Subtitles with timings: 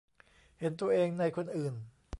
[0.59, 1.73] เห็นตัวเองในคนอื่น